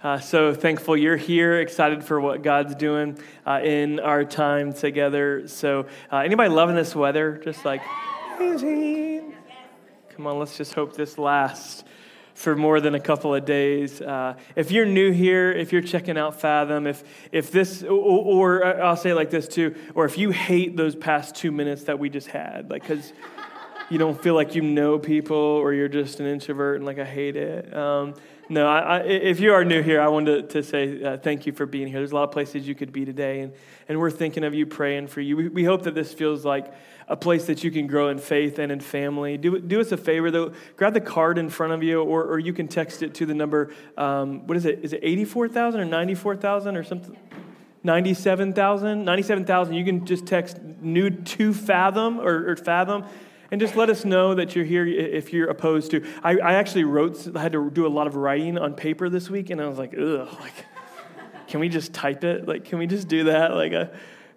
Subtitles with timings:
[0.00, 5.48] Uh, so thankful you're here, excited for what God's doing uh, in our time together.
[5.48, 7.40] So, uh, anybody loving this weather?
[7.42, 7.82] Just like,
[8.38, 9.34] come
[10.18, 11.82] on, let's just hope this lasts
[12.34, 14.00] for more than a couple of days.
[14.00, 17.02] Uh, if you're new here, if you're checking out Fathom, if,
[17.32, 20.94] if this, or, or, I'll say it like this too, or if you hate those
[20.94, 23.12] past two minutes that we just had, like, because
[23.90, 27.04] you don't feel like you know people or you're just an introvert and like, I
[27.04, 27.76] hate it.
[27.76, 28.14] Um,
[28.48, 31.46] no, I, I, if you are new here, I wanted to, to say uh, thank
[31.46, 31.98] you for being here.
[31.98, 33.52] There's a lot of places you could be today, and,
[33.88, 35.36] and we're thinking of you, praying for you.
[35.36, 36.72] We, we hope that this feels like
[37.08, 39.36] a place that you can grow in faith and in family.
[39.36, 40.52] Do, do us a favor, though.
[40.76, 43.34] Grab the card in front of you, or, or you can text it to the
[43.34, 44.80] number, um, what is it?
[44.82, 47.16] Is it 84,000 or 94,000 or something?
[47.82, 49.04] 97,000?
[49.04, 49.74] 97,000.
[49.74, 53.04] You can just text new to Fathom or, or Fathom
[53.50, 56.06] and just let us know that you're here if you're opposed to.
[56.22, 59.30] I, I actually wrote, I had to do a lot of writing on paper this
[59.30, 60.66] week, and I was like, ugh, like,
[61.48, 62.46] can we just type it?
[62.46, 63.54] Like, can we just do that?
[63.54, 63.86] Like, uh,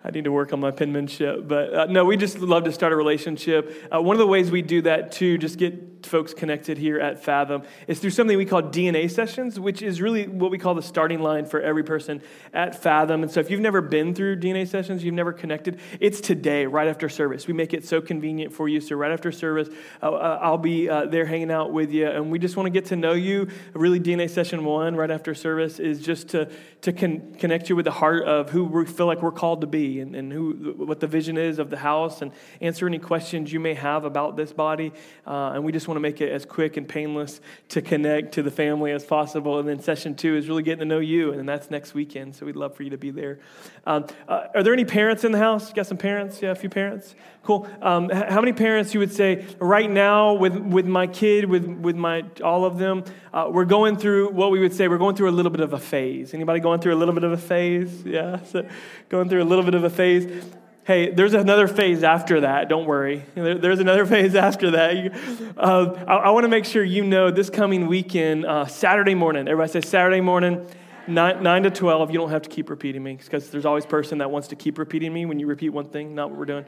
[0.03, 1.47] I need to work on my penmanship.
[1.47, 3.88] But uh, no, we just love to start a relationship.
[3.94, 7.23] Uh, one of the ways we do that too, just get folks connected here at
[7.23, 10.81] Fathom, is through something we call DNA sessions, which is really what we call the
[10.81, 12.19] starting line for every person
[12.52, 13.21] at Fathom.
[13.21, 16.88] And so if you've never been through DNA sessions, you've never connected, it's today, right
[16.88, 17.45] after service.
[17.45, 18.81] We make it so convenient for you.
[18.81, 19.69] So right after service,
[20.02, 22.08] uh, uh I'll be uh, there hanging out with you.
[22.08, 23.49] And we just want to get to know you.
[23.73, 26.49] Really, DNA session one, right after service, is just to,
[26.81, 29.67] to con- connect you with the heart of who we feel like we're called to
[29.67, 33.52] be and, and who, what the vision is of the house and answer any questions
[33.52, 34.94] you may have about this body.
[35.28, 38.44] Uh, and we just want to make it as quick and painless to connect to
[38.44, 39.59] the family as possible.
[39.59, 42.36] And then session two is really getting to know you, and that's next weekend.
[42.36, 43.39] So we'd love for you to be there.
[43.86, 45.70] Um, uh, are there any parents in the house?
[45.70, 46.42] You got some parents?
[46.42, 47.16] Yeah, a few parents?
[47.44, 47.67] Cool.
[47.81, 51.95] Um, how many parents you would say right now with, with my kid, with, with
[51.95, 55.30] my all of them, uh, we're going through what we would say we're going through
[55.30, 56.36] a little bit of a phase.
[56.36, 58.03] Anybody going through a little bit of a phase?
[58.06, 58.67] Yeah, so
[59.09, 60.45] going through a little bit of a phase.
[60.83, 62.70] Hey, there's another phase after that.
[62.70, 63.26] Don't worry.
[63.33, 65.55] There's another phase after that.
[65.58, 69.48] Uh, I, I want to make sure you know this coming weekend, uh, Saturday morning.
[69.48, 70.67] Everybody say Saturday morning.
[71.08, 74.20] 9, 9 to 12 you don't have to keep repeating me because there's always person
[74.20, 76.64] that wants to keep repeating me when you repeat one thing not what we're doing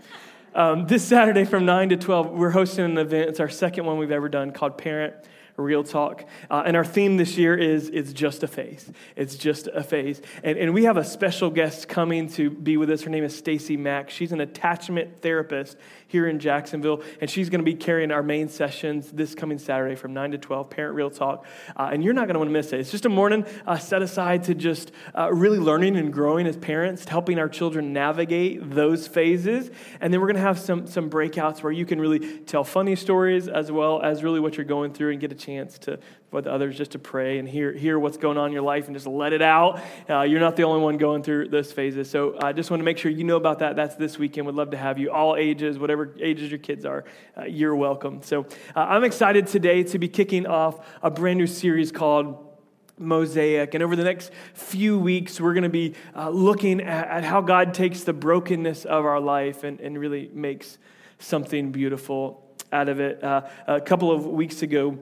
[0.55, 3.29] um, this Saturday from 9 to 12, we're hosting an event.
[3.29, 5.15] It's our second one we've ever done called Parent
[5.57, 6.25] Real Talk.
[6.49, 8.91] Uh, and our theme this year is It's Just a Phase.
[9.15, 10.21] It's just a phase.
[10.43, 13.01] And, and we have a special guest coming to be with us.
[13.01, 14.09] Her name is Stacy Mack.
[14.09, 15.77] She's an attachment therapist
[16.13, 19.95] here in Jacksonville, and she's going to be carrying our main sessions this coming Saturday
[19.95, 21.43] from 9 to 12, Parent Real Talk.
[21.75, 22.79] Uh, and you're not going to want to miss it.
[22.79, 26.55] It's just a morning uh, set aside to just uh, really learning and growing as
[26.55, 29.71] parents, helping our children navigate those phases.
[29.99, 32.95] And then we're going to have some, some breakouts where you can really tell funny
[32.95, 35.97] stories as well as really what you're going through and get a chance to
[36.33, 38.95] with others just to pray and hear, hear what's going on in your life and
[38.95, 39.81] just let it out.
[40.09, 42.09] Uh, you're not the only one going through those phases.
[42.09, 43.75] So I just want to make sure you know about that.
[43.75, 44.47] That's this weekend.
[44.47, 47.05] We'd love to have you, all ages, whatever ages your kids are,
[47.37, 48.21] uh, you're welcome.
[48.23, 48.45] So
[48.75, 52.49] uh, I'm excited today to be kicking off a brand new series called
[52.97, 53.73] Mosaic.
[53.73, 57.41] And over the next few weeks, we're going to be uh, looking at, at, how
[57.41, 60.77] God takes the brokenness of our life and, and really makes
[61.19, 63.23] something beautiful out of it.
[63.23, 64.97] Uh, a couple of weeks ago,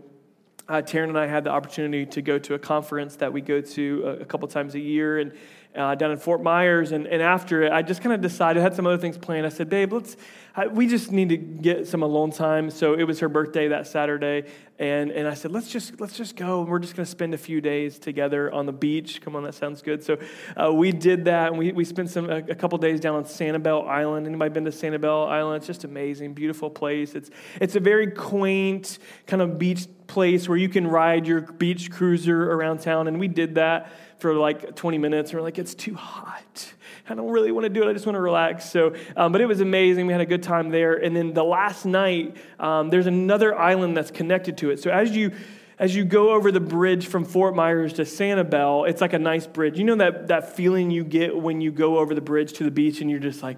[0.71, 3.59] uh, Taryn and I had the opportunity to go to a conference that we go
[3.59, 5.33] to a, a couple times a year and
[5.75, 6.91] uh, down in Fort Myers.
[6.91, 9.45] And, and after it, I just kind of decided, I had some other things planned.
[9.45, 10.17] I said, babe, let's,
[10.55, 12.69] I, we just need to get some alone time.
[12.69, 14.49] So it was her birthday that Saturday.
[14.79, 16.63] And, and I said, let's just, let's just go.
[16.63, 19.21] We're just going to spend a few days together on the beach.
[19.21, 20.03] Come on, that sounds good.
[20.03, 20.17] So
[20.57, 21.49] uh, we did that.
[21.49, 24.27] And we, we spent some, a, a couple days down on Sanibel Island.
[24.27, 25.57] Anybody been to Sanibel Island?
[25.57, 27.15] It's just amazing, beautiful place.
[27.15, 27.29] It's,
[27.61, 32.51] it's a very quaint kind of beach place where you can ride your beach cruiser
[32.51, 33.07] around town.
[33.07, 35.31] And we did that for like 20 minutes.
[35.31, 36.73] And we're like, it's too hot.
[37.09, 37.89] I don't really want to do it.
[37.89, 38.69] I just want to relax.
[38.69, 40.07] So, um, but it was amazing.
[40.07, 40.93] We had a good time there.
[40.93, 44.81] And then the last night, um, there's another island that's connected to it.
[44.81, 45.31] So as you
[45.79, 49.47] as you go over the bridge from Fort Myers to Sanibel, it's like a nice
[49.47, 49.79] bridge.
[49.79, 52.69] You know that, that feeling you get when you go over the bridge to the
[52.69, 53.57] beach and you're just like,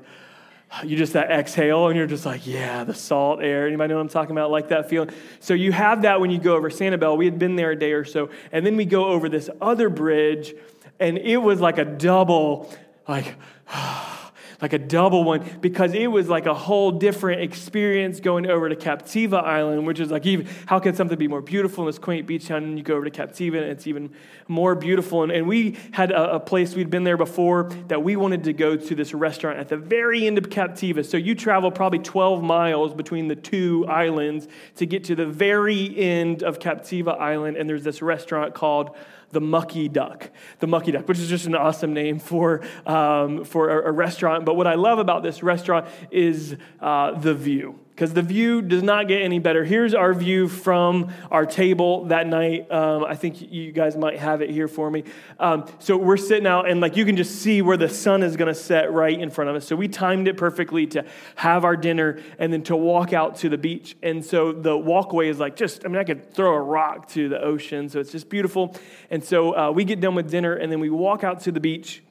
[0.83, 3.67] you just that exhale and you're just like, yeah, the salt air.
[3.67, 4.49] Anybody know what I'm talking about?
[4.49, 5.11] Like that feeling.
[5.39, 7.17] So you have that when you go over Sanibel.
[7.17, 9.89] We had been there a day or so, and then we go over this other
[9.89, 10.55] bridge,
[10.99, 12.73] and it was like a double,
[13.07, 13.35] like
[14.63, 18.77] like a double one because it was like a whole different experience going over to
[18.77, 22.25] Captiva Island, which is like even how can something be more beautiful in this quaint
[22.25, 22.63] beach town?
[22.63, 24.09] And you go over to Captiva and it's even
[24.47, 25.23] more beautiful.
[25.23, 28.53] And, and we had a, a, place we'd been there before that we wanted to
[28.53, 31.05] go to this restaurant at the very end of Captiva.
[31.05, 35.93] So you travel probably 12 miles between the two islands to get to the very
[35.97, 38.95] end of Captiva Island, and there's this restaurant called
[39.33, 43.69] the Mucky Duck, the Mucky Duck, which is just an awesome name for, um, for
[43.69, 44.45] a, a, restaurant.
[44.45, 48.81] But what I love about this restaurant is uh, the view because the view does
[48.81, 49.63] not get any better.
[49.63, 52.71] Here's our view from our table that night.
[52.71, 55.03] Um, I think you guys might have it here for me.
[55.39, 58.35] Um, so we're sitting out, and like you can just see where the sun is
[58.35, 59.67] going to set right in front of us.
[59.67, 61.05] So we timed it perfectly to
[61.35, 63.95] have our dinner and then to walk out to the beach.
[64.01, 67.29] And so the walkway is like just, I mean, I could throw a rock to
[67.29, 67.89] the ocean.
[67.89, 68.75] So it's just beautiful.
[69.11, 71.59] And so uh, we get done with dinner, and then we walk out to the
[71.59, 72.01] beach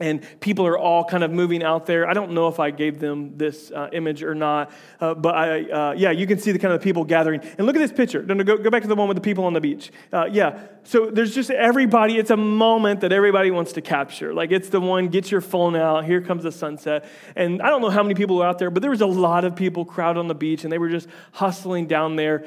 [0.00, 2.08] and people are all kind of moving out there.
[2.08, 5.62] I don't know if I gave them this uh, image or not, uh, but I,
[5.62, 7.40] uh, yeah, you can see the kind of people gathering.
[7.58, 8.22] And look at this picture.
[8.22, 9.92] No, no, go, go back to the one with the people on the beach.
[10.12, 12.18] Uh, yeah, so there's just everybody.
[12.18, 14.34] It's a moment that everybody wants to capture.
[14.34, 16.04] Like it's the one, get your phone out.
[16.04, 17.08] Here comes the sunset.
[17.36, 19.44] And I don't know how many people are out there, but there was a lot
[19.44, 22.44] of people crowded on the beach, and they were just hustling down there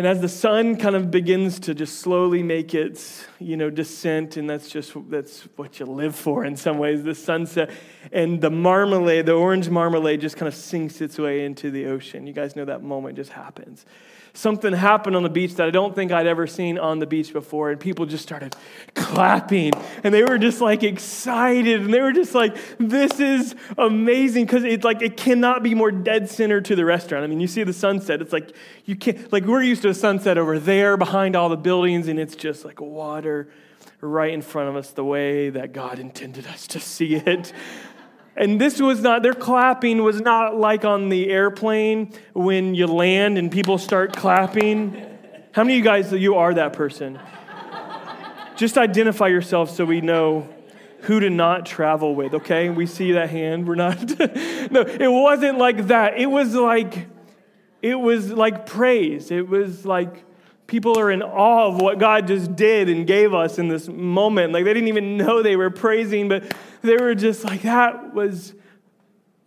[0.00, 4.38] and as the sun kind of begins to just slowly make its, you know, descent,
[4.38, 7.68] and that's just that's what you live for in some ways, the sunset,
[8.10, 12.26] and the marmalade, the orange marmalade just kind of sinks its way into the ocean.
[12.26, 13.84] You guys know that moment just happens
[14.32, 17.32] something happened on the beach that I don't think I'd ever seen on the beach
[17.32, 17.70] before.
[17.70, 18.56] And people just started
[18.94, 19.72] clapping.
[20.04, 21.80] And they were just like excited.
[21.80, 24.46] And they were just like, this is amazing.
[24.46, 27.24] Because it's like, it cannot be more dead center to the restaurant.
[27.24, 28.20] I mean, you see the sunset.
[28.20, 28.54] It's like,
[28.84, 32.08] you can't, like, we're used to a sunset over there behind all the buildings.
[32.08, 33.48] And it's just like water
[34.00, 37.52] right in front of us the way that God intended us to see it.
[38.40, 43.36] And this was not, their clapping was not like on the airplane when you land
[43.36, 44.94] and people start clapping.
[45.52, 47.20] How many of you guys, you are that person?
[48.56, 50.48] Just identify yourself so we know
[51.00, 52.70] who to not travel with, okay?
[52.70, 53.68] We see that hand.
[53.68, 56.18] We're not, no, it wasn't like that.
[56.18, 57.08] It was like,
[57.82, 59.30] it was like praise.
[59.30, 60.24] It was like,
[60.66, 64.54] people are in awe of what God just did and gave us in this moment.
[64.54, 68.54] Like they didn't even know they were praising, but they were just like, that was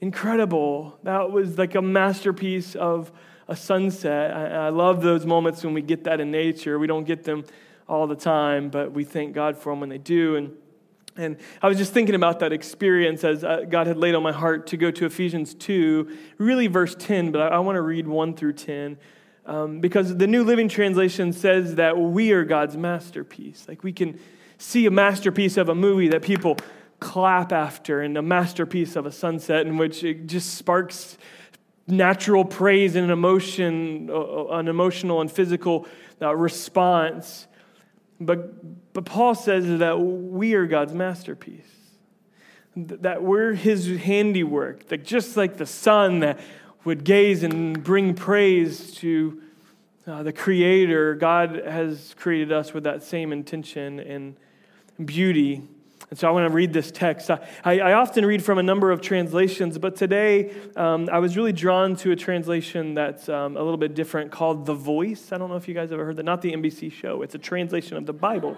[0.01, 0.97] incredible.
[1.03, 3.12] That was like a masterpiece of
[3.47, 4.33] a sunset.
[4.33, 6.80] I, I love those moments when we get that in nature.
[6.80, 7.45] We don't get them
[7.88, 10.35] all the time, but we thank God for them when they do.
[10.35, 10.57] And
[11.15, 14.31] and I was just thinking about that experience as uh, God had laid on my
[14.31, 18.07] heart to go to Ephesians 2, really verse 10, but I, I want to read
[18.07, 18.97] 1 through 10.
[19.45, 23.65] Um, because the New Living Translation says that we are God's masterpiece.
[23.68, 24.19] Like we can
[24.57, 26.57] see a masterpiece of a movie that people
[27.03, 31.17] clap after, and a masterpiece of a sunset in which it just sparks
[31.85, 35.85] natural praise and an emotion, uh, uh, an emotional and physical
[36.21, 37.47] uh, response.
[38.19, 41.67] But, but Paul says that we are God's masterpiece,
[42.75, 46.39] that we're his handiwork, that just like the sun that
[46.85, 49.41] would gaze and bring praise to
[50.07, 54.38] uh, the Creator, God has created us with that same intention and
[55.06, 55.67] beauty.
[56.13, 57.31] And so I want to read this text.
[57.31, 61.54] I, I often read from a number of translations, but today um, I was really
[61.54, 65.31] drawn to a translation that's um, a little bit different called The Voice.
[65.31, 66.24] I don't know if you guys ever heard that.
[66.24, 68.56] Not the NBC show, it's a translation of the Bible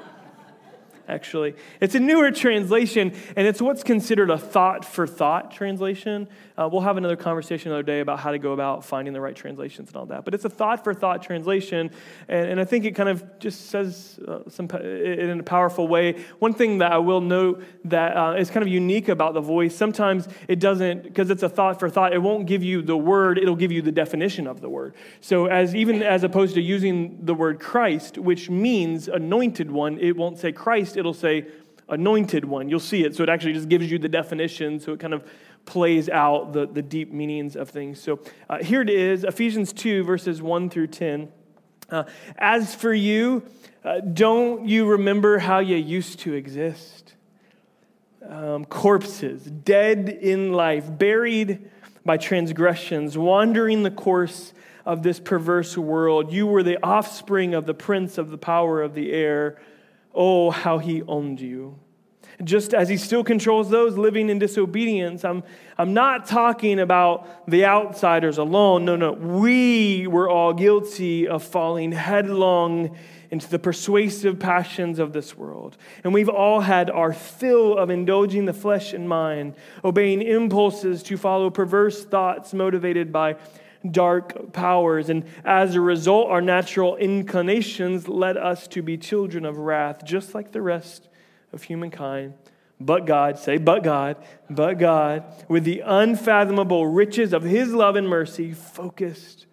[1.08, 1.56] actually.
[1.80, 6.28] It's a newer translation, and it's what's considered a thought for thought translation.
[6.58, 9.36] Uh, we'll have another conversation another day about how to go about finding the right
[9.36, 10.24] translations and all that.
[10.24, 11.92] But it's a thought for thought translation,
[12.28, 16.24] and, and I think it kind of just says uh, some in a powerful way.
[16.40, 19.76] One thing that I will note that uh, is kind of unique about the voice,
[19.76, 23.38] sometimes it doesn't, because it's a thought for thought, it won't give you the word,
[23.38, 24.96] it'll give you the definition of the word.
[25.22, 30.16] So as even as opposed to using the word Christ, which means anointed one, it
[30.16, 31.48] won't say Christ, it'll say
[31.90, 32.70] anointed one.
[32.70, 33.16] You'll see it.
[33.16, 34.80] So it actually just gives you the definition.
[34.80, 35.24] So it kind of
[35.66, 38.02] plays out the, the deep meanings of things.
[38.02, 41.32] So uh, here it is Ephesians 2, verses 1 through 10.
[41.90, 42.04] Uh,
[42.38, 43.44] As for you,
[43.84, 47.14] uh, don't you remember how you used to exist?
[48.28, 51.70] Um, corpses, dead in life, buried
[52.04, 54.54] by transgressions, wandering the course
[54.86, 56.32] of this perverse world.
[56.32, 59.60] You were the offspring of the prince of the power of the air
[60.16, 61.78] Oh, how he owned you.
[62.44, 65.44] Just as he still controls those living in disobedience, I'm,
[65.78, 68.84] I'm not talking about the outsiders alone.
[68.84, 69.14] No, no.
[69.14, 72.98] We were all guilty of falling headlong
[73.32, 75.78] into the persuasive passions of this world.
[76.04, 81.18] And we've all had our fill of indulging the flesh and mind, obeying impulses to
[81.18, 83.36] follow perverse thoughts motivated by
[83.92, 85.10] dark powers.
[85.10, 90.34] And as a result, our natural inclinations led us to be children of wrath, just
[90.34, 91.08] like the rest
[91.54, 92.34] of humankind.
[92.80, 94.18] But God, say, but God,
[94.50, 99.46] but God, with the unfathomable riches of His love and mercy, focused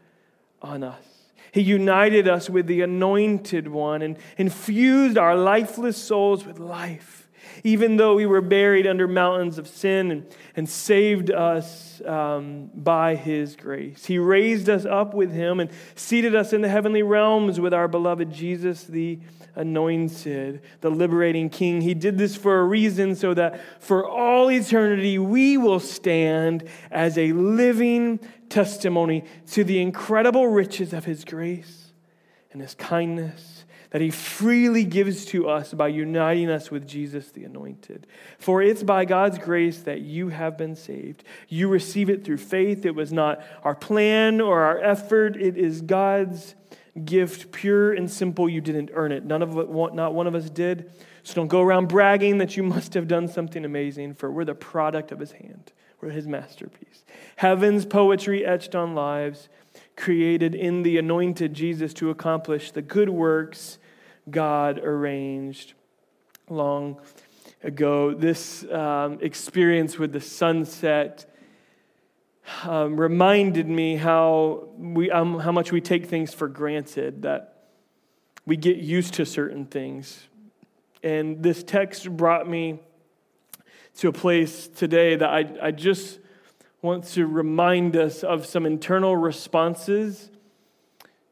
[0.60, 1.04] on us.
[1.52, 7.21] He united us with the anointed one and infused our lifeless souls with life
[7.64, 10.26] even though we were buried under mountains of sin and,
[10.56, 14.04] and saved us um, by his grace.
[14.04, 17.88] He raised us up with him and seated us in the heavenly realms with our
[17.88, 19.20] beloved Jesus, the
[19.54, 21.82] anointed, the liberating king.
[21.82, 27.18] He did this for a reason so that for all eternity we will stand as
[27.18, 31.92] a living testimony to the incredible riches of his grace
[32.52, 33.51] and his kindness
[33.92, 38.06] that he freely gives to us by uniting us with Jesus the anointed.
[38.38, 41.24] For it's by God's grace that you have been saved.
[41.46, 42.86] You receive it through faith.
[42.86, 46.54] It was not our plan or our effort, it is God's
[47.04, 48.48] gift, pure and simple.
[48.48, 49.26] You didn't earn it.
[49.26, 50.90] None of it, not one of us did.
[51.22, 54.54] So don't go around bragging that you must have done something amazing, for we're the
[54.54, 55.70] product of his hand.
[56.00, 57.04] We're his masterpiece.
[57.36, 59.50] Heaven's poetry etched on lives,
[59.96, 63.78] created in the anointed Jesus to accomplish the good works
[64.30, 65.74] God arranged
[66.48, 66.98] long
[67.62, 68.14] ago.
[68.14, 71.26] This um, experience with the sunset
[72.64, 77.66] um, reminded me how, we, um, how much we take things for granted, that
[78.46, 80.28] we get used to certain things.
[81.02, 82.80] And this text brought me
[83.98, 86.18] to a place today that I, I just
[86.80, 90.30] want to remind us of some internal responses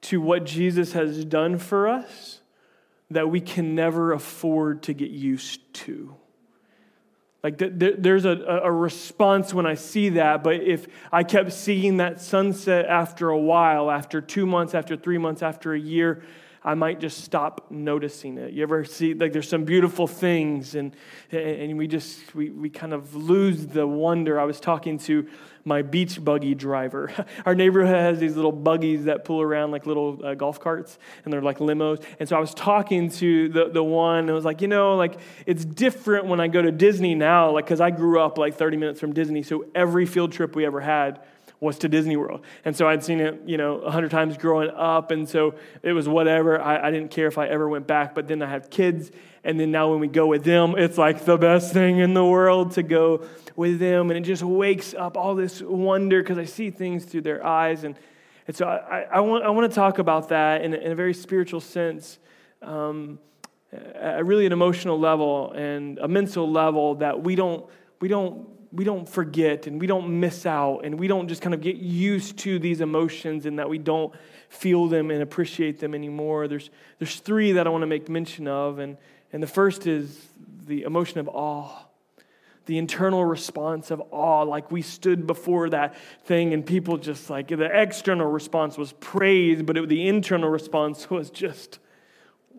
[0.03, 2.40] to what Jesus has done for us
[3.11, 6.15] that we can never afford to get used to.
[7.43, 12.21] Like, there's a, a response when I see that, but if I kept seeing that
[12.21, 16.23] sunset after a while, after two months, after three months, after a year,
[16.63, 18.53] I might just stop noticing it.
[18.53, 20.95] You ever see, like, there's some beautiful things, and,
[21.33, 24.39] and we just, we, we kind of lose the wonder.
[24.39, 25.27] I was talking to
[25.65, 27.13] my beach buggy driver.
[27.47, 31.33] Our neighborhood has these little buggies that pull around like little uh, golf carts, and
[31.33, 32.05] they're like limos.
[32.19, 34.97] And so I was talking to the, the one, and I was like, you know,
[34.97, 38.57] like, it's different when I go to Disney now, like, because I grew up like
[38.57, 41.21] 30 minutes from Disney, so every field trip we ever had,
[41.61, 42.41] was to Disney World.
[42.65, 45.11] And so I'd seen it, you know, a hundred times growing up.
[45.11, 46.59] And so it was whatever.
[46.61, 48.15] I, I, didn't care if I ever went back.
[48.15, 49.11] But then I have kids.
[49.45, 52.25] And then now when we go with them, it's like the best thing in the
[52.25, 53.27] world to go
[53.57, 54.11] with them.
[54.11, 57.85] And it just wakes up all this wonder because I see things through their eyes.
[57.85, 57.95] And,
[58.47, 61.15] and so I, I, want, I want to talk about that in, in a very
[61.15, 62.19] spiritual sense.
[62.63, 63.19] Um,
[63.73, 67.65] at really an emotional level and a mental level that we don't
[68.01, 71.55] we don't we don't forget and we don't miss out and we don't just kind
[71.55, 74.15] of get used to these emotions and that we don't
[74.49, 76.47] feel them and appreciate them anymore.
[76.47, 78.79] There's, there's three that I want to make mention of.
[78.79, 78.97] And,
[79.33, 80.29] and the first is
[80.67, 81.87] the emotion of awe,
[82.67, 84.43] the internal response of awe.
[84.43, 89.63] Like we stood before that thing and people just like, the external response was praise,
[89.63, 91.81] but it, the internal response was just,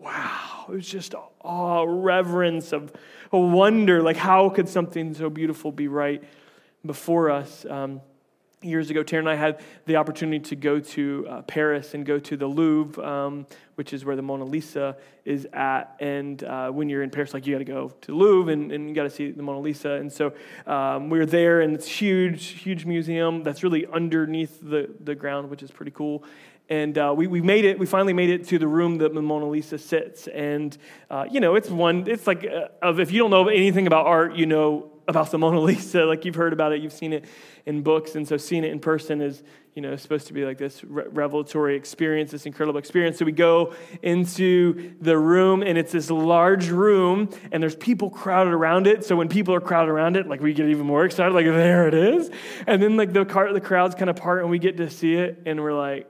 [0.02, 0.66] wow.
[0.68, 2.92] It was just awe, reverence of
[3.32, 6.22] a wonder like, how could something so beautiful be right
[6.84, 7.64] before us?
[7.68, 8.00] Um,
[8.64, 12.18] years ago, Taryn and I had the opportunity to go to uh, Paris and go
[12.18, 15.96] to the Louvre, um, which is where the Mona Lisa is at.
[16.00, 18.72] And uh, when you're in Paris, like you got to go to the Louvre and,
[18.72, 19.92] and you got to see the Mona Lisa.
[19.92, 20.32] And so
[20.66, 25.50] um, we were there, and it's huge, huge museum that's really underneath the, the ground,
[25.50, 26.24] which is pretty cool
[26.72, 29.20] and uh, we, we made it we finally made it to the room that the
[29.20, 30.26] mona lisa sits.
[30.26, 30.76] And
[31.10, 34.36] uh, you know it's one it's like uh, if you don't know anything about art
[34.36, 36.06] you know about the mona lisa.
[36.06, 37.26] Like you've heard about it you've seen it
[37.66, 38.14] in books.
[38.14, 39.42] And so seeing it in person is
[39.74, 43.18] you know supposed to be like this re- revelatory experience this incredible experience.
[43.18, 48.54] So we go into the room and it's this large room and there's people crowded
[48.54, 49.04] around it.
[49.04, 51.86] So when people are crowded around it like we get even more excited like there
[51.86, 52.30] it is.
[52.66, 55.16] And then like the, car, the crowds kind of part and we get to see
[55.16, 56.08] it and we're like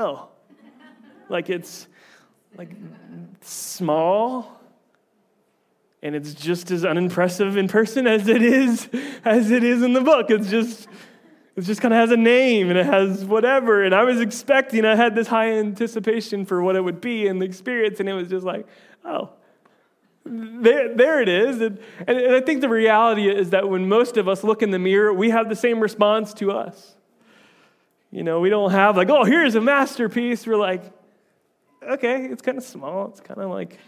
[0.00, 0.28] Oh,
[1.28, 1.86] like it's
[2.56, 2.70] like
[3.42, 4.58] small
[6.02, 8.88] and it's just as unimpressive in person as it is
[9.26, 10.30] as it is in the book.
[10.30, 10.88] It's just
[11.54, 13.84] it just kind of has a name and it has whatever.
[13.84, 17.42] And I was expecting, I had this high anticipation for what it would be and
[17.42, 18.66] the experience, and it was just like,
[19.04, 19.28] oh,
[20.24, 21.60] there, there it is.
[21.60, 24.78] And, and I think the reality is that when most of us look in the
[24.78, 26.96] mirror, we have the same response to us.
[28.10, 30.46] You know, we don't have like, oh, here's a masterpiece.
[30.46, 30.82] We're like,
[31.82, 33.08] okay, it's kind of small.
[33.08, 33.78] It's kind of like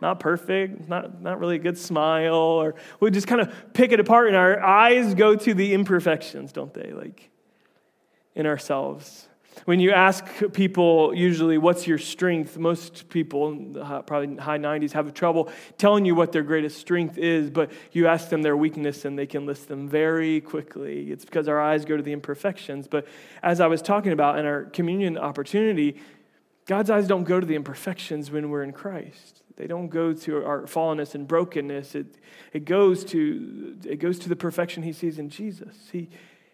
[0.00, 4.00] not perfect, not, not really a good smile, or we just kind of pick it
[4.00, 6.92] apart, and our eyes go to the imperfections, don't they?
[6.92, 7.30] Like
[8.34, 9.27] in ourselves.
[9.64, 12.58] When you ask people, usually, what's your strength?
[12.58, 13.56] Most people,
[14.06, 18.28] probably high 90s, have trouble telling you what their greatest strength is, but you ask
[18.28, 21.10] them their weakness and they can list them very quickly.
[21.10, 22.88] It's because our eyes go to the imperfections.
[22.88, 23.06] But
[23.42, 26.00] as I was talking about in our communion opportunity,
[26.66, 29.42] God's eyes don't go to the imperfections when we're in Christ.
[29.56, 31.94] They don't go to our fallenness and brokenness.
[31.94, 32.14] It,
[32.52, 35.74] it, goes, to, it goes to the perfection he sees in Jesus.
[35.90, 36.10] He,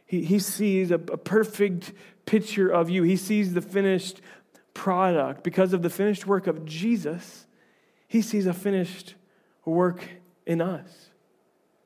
[0.06, 1.92] he, he sees a, a perfect
[2.26, 3.02] picture of you.
[3.02, 4.20] He sees the finished
[4.72, 5.44] product.
[5.44, 7.46] Because of the finished work of Jesus,
[8.06, 9.14] he sees a finished
[9.64, 10.04] work
[10.46, 11.10] in us.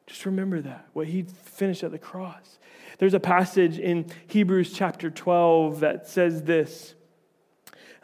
[0.06, 2.58] Just remember that, what he finished at the cross.
[2.98, 6.94] There's a passage in Hebrews chapter 12 that says this.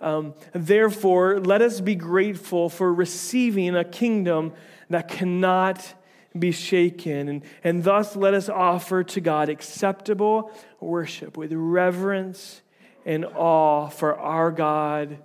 [0.00, 4.53] Um, Therefore, let us be grateful for receiving a kingdom
[4.91, 5.95] that cannot
[6.37, 7.29] be shaken.
[7.29, 10.50] And, and thus, let us offer to God acceptable
[10.81, 12.61] worship with reverence
[13.07, 15.19] and awe, for our God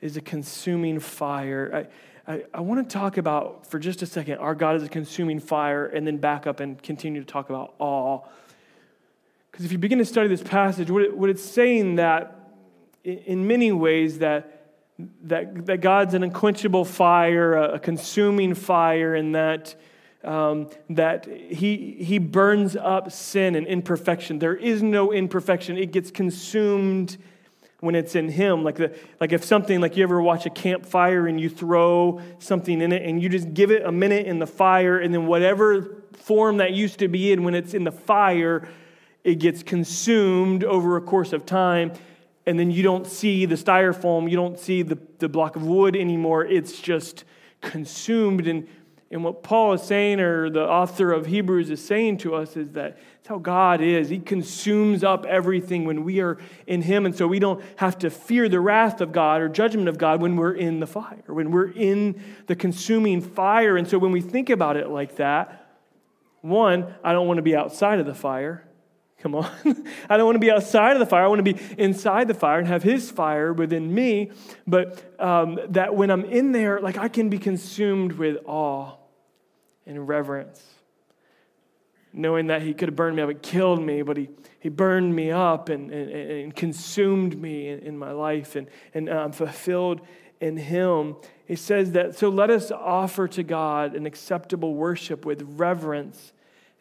[0.00, 1.88] is a consuming fire.
[2.26, 4.88] I, I, I want to talk about, for just a second, our God is a
[4.88, 8.20] consuming fire, and then back up and continue to talk about awe.
[9.50, 12.50] Because if you begin to study this passage, what, it, what it's saying that
[13.04, 14.74] in many ways that,
[15.22, 19.76] that, that God's an unquenchable fire, a, a consuming fire, and that,
[20.24, 24.38] um, that he, he burns up sin and imperfection.
[24.38, 27.18] There is no imperfection, it gets consumed
[27.80, 31.26] when it's in him like the like if something like you ever watch a campfire
[31.26, 34.46] and you throw something in it and you just give it a minute in the
[34.46, 38.68] fire and then whatever form that used to be in when it's in the fire
[39.24, 41.90] it gets consumed over a course of time
[42.46, 45.94] and then you don't see the styrofoam, you don't see the, the block of wood
[45.94, 46.44] anymore.
[46.44, 47.24] It's just
[47.60, 48.46] consumed.
[48.46, 48.66] And,
[49.12, 52.70] and what Paul is saying, or the author of Hebrews is saying to us, is
[52.72, 54.08] that it's how God is.
[54.08, 57.04] He consumes up everything when we are in Him.
[57.04, 60.22] And so we don't have to fear the wrath of God or judgment of God
[60.22, 63.76] when we're in the fire, when we're in the consuming fire.
[63.76, 65.76] And so when we think about it like that,
[66.40, 68.66] one, I don't want to be outside of the fire.
[69.18, 69.46] Come on.
[70.08, 71.24] I don't want to be outside of the fire.
[71.24, 74.30] I want to be inside the fire and have his fire within me.
[74.66, 78.96] But um, that when I'm in there, like I can be consumed with awe
[79.86, 80.62] and reverence.
[82.12, 84.28] Knowing that he could have burned me up and killed me, but he,
[84.60, 89.08] he burned me up and, and, and consumed me in, in, my life, and, and
[89.08, 90.02] I'm fulfilled
[90.40, 91.16] in him.
[91.46, 96.32] He says that, so let us offer to God an acceptable worship with reverence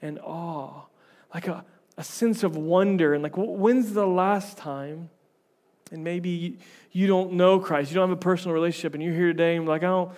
[0.02, 0.86] and awe.
[1.34, 1.64] Like a,
[1.98, 5.10] a sense of wonder and like, when's the last time?
[5.92, 6.58] And maybe
[6.92, 9.68] you don't know Christ, you don't have a personal relationship, and you're here today and
[9.68, 10.12] like, I don't,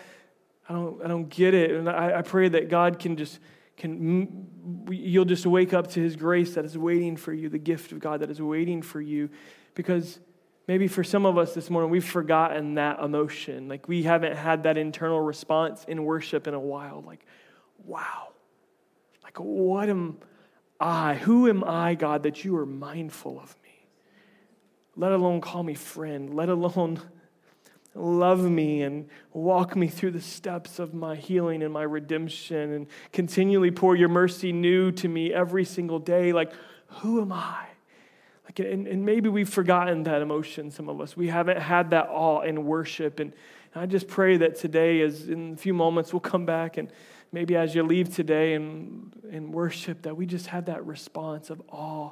[0.67, 1.71] I don't, I don't get it.
[1.71, 3.39] And I, I pray that God can just
[3.75, 4.47] can
[4.89, 7.99] you'll just wake up to His grace that is waiting for you, the gift of
[7.99, 9.29] God that is waiting for you,
[9.75, 10.19] because.
[10.65, 13.67] Maybe for some of us this morning, we've forgotten that emotion.
[13.67, 17.03] Like we haven't had that internal response in worship in a while.
[17.05, 17.25] Like,
[17.83, 18.29] wow.
[19.23, 20.19] Like, what am,
[20.79, 23.87] I, who am I, God, that you are mindful of me?
[24.95, 27.01] Let alone call me friend, let alone
[27.95, 32.87] love me and walk me through the steps of my healing and my redemption and
[33.11, 36.33] continually pour your mercy new to me every single day.
[36.33, 36.53] Like,
[36.87, 37.65] who am I?
[38.45, 41.15] Like, and, and maybe we've forgotten that emotion, some of us.
[41.15, 43.19] We haven't had that awe in worship.
[43.19, 43.33] And
[43.75, 46.91] I just pray that today, as in a few moments, we'll come back and
[47.31, 51.61] maybe as you leave today and, and worship, that we just have that response of
[51.69, 52.11] awe.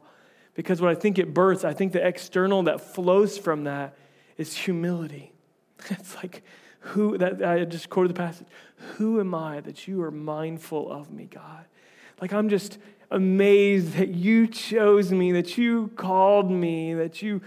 [0.53, 3.95] Because what I think it births, I think the external that flows from that
[4.37, 5.31] is humility.
[5.89, 6.43] It's like,
[6.79, 8.47] who, that I just quoted the passage,
[8.95, 11.65] who am I that you are mindful of me, God?
[12.19, 12.77] Like, I'm just
[13.11, 17.41] amazed that you chose me, that you called me, that you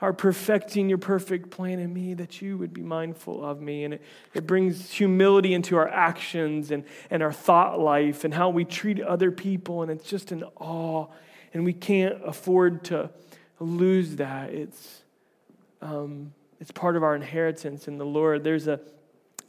[0.00, 3.84] are perfecting your perfect plan in me, that you would be mindful of me.
[3.84, 8.48] And it, it brings humility into our actions and, and our thought life and how
[8.48, 9.82] we treat other people.
[9.82, 11.06] And it's just an awe.
[11.52, 13.10] And we can't afford to
[13.58, 14.50] lose that.
[14.50, 15.02] It's,
[15.82, 18.44] um, it's part of our inheritance in the Lord.
[18.44, 18.80] There's a,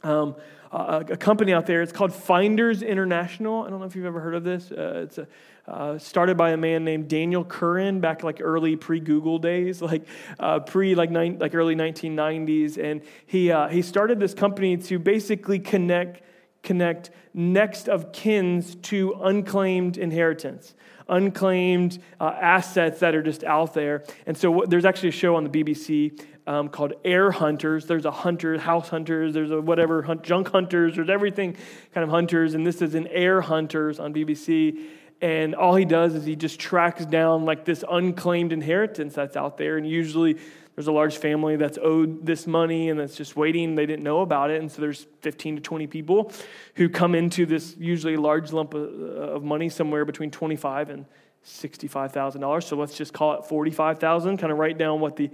[0.02, 0.34] um,
[0.72, 1.82] a, a, company out there.
[1.82, 3.64] It's called Finders International.
[3.64, 4.72] I don't know if you've ever heard of this.
[4.72, 5.28] Uh, it's a,
[5.68, 10.06] uh, started by a man named Daniel Curran back like early pre-Google days, like
[10.40, 15.58] uh, pre like like early 1990s, and he uh, he started this company to basically
[15.58, 16.22] connect
[16.62, 20.74] connect next of kins to unclaimed inheritance
[21.08, 24.04] unclaimed uh, assets that are just out there.
[24.26, 27.86] And so there's actually a show on the BBC um, called Heir Hunters.
[27.86, 31.56] There's a hunter, house hunters, there's a whatever, hunt, junk hunters, there's everything
[31.94, 32.54] kind of hunters.
[32.54, 34.84] And this is an Heir Hunters on BBC.
[35.20, 39.56] And all he does is he just tracks down like this unclaimed inheritance that's out
[39.56, 39.76] there.
[39.76, 40.36] And usually
[40.74, 43.76] there's a large family that's owed this money and that's just waiting.
[43.76, 44.60] They didn't know about it.
[44.60, 46.32] And so there's 15 to 20 people
[46.74, 51.06] who come into this usually large lump of, of money, somewhere between 25 and
[51.44, 52.62] $65,000.
[52.64, 55.30] So let's just call it 45,000, kind of write down what the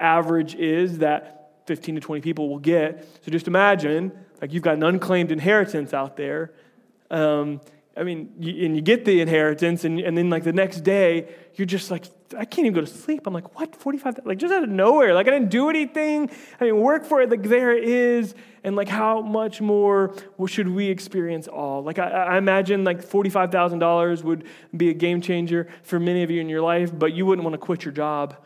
[0.00, 3.06] average is that 15 to 20 people will get.
[3.24, 6.52] So just imagine, like you've got an unclaimed inheritance out there.
[7.10, 7.60] Um,
[7.96, 11.34] I mean, you, and you get the inheritance, and, and then like the next day,
[11.54, 13.26] you're just like, I can't even go to sleep.
[13.26, 13.74] I'm like, what?
[13.74, 14.20] 45?
[14.24, 15.14] Like just out of nowhere.
[15.14, 16.30] Like I didn't do anything.
[16.60, 17.28] I didn't work for it.
[17.28, 18.34] Like there it is.
[18.62, 20.14] And like how much more
[20.46, 21.82] should we experience all?
[21.82, 24.44] Like I, I imagine like $45,000 would
[24.76, 27.54] be a game changer for many of you in your life, but you wouldn't want
[27.54, 28.36] to quit your job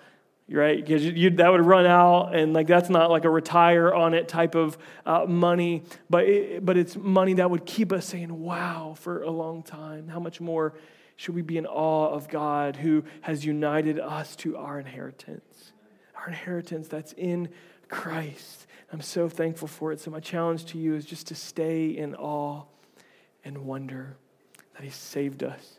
[0.49, 0.85] right?
[0.85, 1.03] Because
[1.37, 4.77] that would run out, and like that's not like a retire on it type of
[5.07, 9.31] uh, money, but it, but it's money that would keep us saying, "Wow," for a
[9.31, 10.09] long time.
[10.09, 10.75] How much more
[11.17, 15.73] should we be in awe of God who has united us to our inheritance?
[16.17, 17.49] Our inheritance that's in
[17.89, 18.67] Christ.
[18.93, 20.01] I'm so thankful for it.
[20.01, 22.65] So, my challenge to you is just to stay in awe
[23.45, 24.17] and wonder
[24.75, 25.74] that He saved us.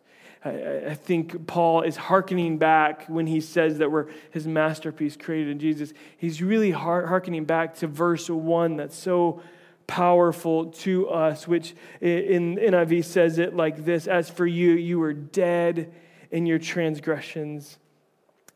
[0.46, 5.60] I, think Paul is hearkening back when he says that we're His masterpiece created in
[5.60, 5.92] Jesus.
[6.18, 9.42] He's really hearkening back to verse 1 that's so
[9.88, 15.14] powerful to us, which in NIV says it like this As for you, you were
[15.14, 15.92] dead
[16.30, 17.80] in your transgressions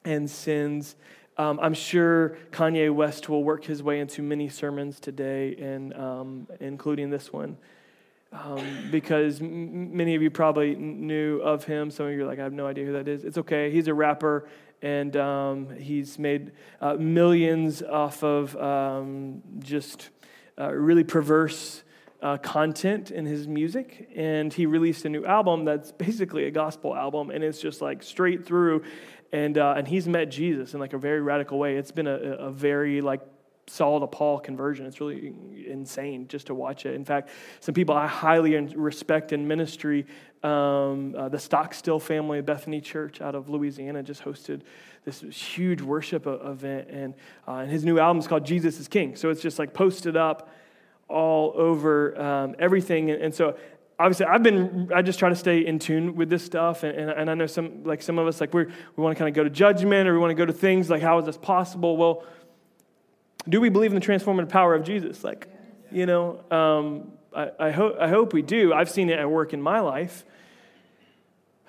[0.06, 0.95] and sins.
[1.38, 6.47] Um, I'm sure Kanye West will work his way into many sermons today, and um,
[6.60, 7.58] including this one,
[8.31, 11.89] um, because m- many of you probably knew of him.
[11.89, 13.23] Some of you are like, I have no idea who that is.
[13.23, 13.71] It's okay.
[13.71, 14.47] He's a rapper,
[14.81, 20.09] and um, he's made uh, millions off of um, just
[20.59, 21.83] uh, really perverse
[22.21, 24.09] uh, content in his music.
[24.15, 28.03] And he released a new album that's basically a gospel album, and it's just like
[28.03, 28.83] straight through.
[29.31, 31.77] And, uh, and he's met Jesus in like a very radical way.
[31.77, 33.21] It's been a, a very like
[33.69, 34.86] Saul to Paul conversion.
[34.86, 35.34] It's really
[35.67, 36.95] insane just to watch it.
[36.95, 37.29] In fact,
[37.60, 40.05] some people I highly respect in ministry,
[40.43, 44.62] um, uh, the Stockstill family of Bethany Church out of Louisiana just hosted
[45.05, 46.89] this huge worship event.
[46.89, 47.13] And,
[47.47, 49.15] uh, and his new album is called Jesus is King.
[49.15, 50.49] So it's just like posted up
[51.08, 53.12] all over um, everything.
[53.12, 53.58] And, and, so
[53.97, 56.84] obviously I've been, I just try to stay in tune with this stuff.
[56.84, 59.19] And, and, and I know some, like some of us, like we we want to
[59.19, 61.25] kind of go to judgment or we want to go to things like, how is
[61.25, 61.97] this possible?
[61.97, 62.23] Well,
[63.47, 65.23] do we believe in the transformative power of Jesus?
[65.23, 65.47] Like,
[65.91, 68.73] you know, um, I, I, ho- I hope we do.
[68.73, 70.25] I've seen it at work in my life.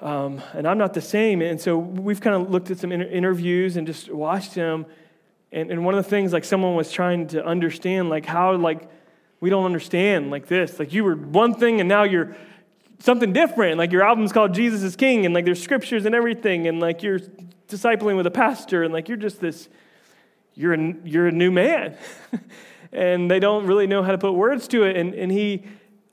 [0.01, 1.43] Um, and I'm not the same.
[1.43, 4.87] And so we've kind of looked at some inter- interviews and just watched him.
[5.53, 8.89] And, and one of the things, like, someone was trying to understand, like, how, like,
[9.41, 10.79] we don't understand like this.
[10.79, 12.37] Like, you were one thing and now you're
[13.01, 13.79] something different.
[13.79, 16.69] Like, your album's called Jesus is King, and, like, there's scriptures and everything.
[16.69, 17.19] And, like, you're
[17.69, 19.69] discipling with a pastor, and, like, you're just this,
[20.61, 21.97] you're a, you're a new man.
[22.93, 24.97] and they don't really know how to put words to it.
[24.97, 25.65] And, and he,